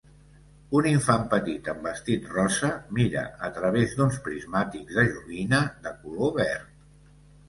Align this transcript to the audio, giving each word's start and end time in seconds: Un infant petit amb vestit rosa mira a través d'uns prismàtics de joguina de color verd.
Un 0.77 0.85
infant 0.91 1.25
petit 1.33 1.67
amb 1.73 1.83
vestit 1.87 2.23
rosa 2.31 2.69
mira 2.99 3.25
a 3.47 3.49
través 3.57 3.93
d'uns 3.99 4.17
prismàtics 4.29 4.97
de 5.01 5.05
joguina 5.11 5.61
de 5.85 5.93
color 6.01 6.33
verd. 6.39 6.73